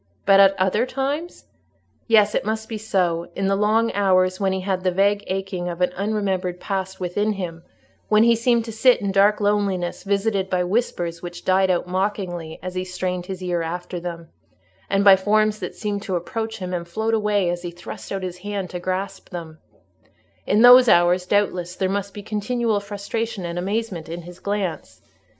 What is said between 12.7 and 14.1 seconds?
he strained his ear after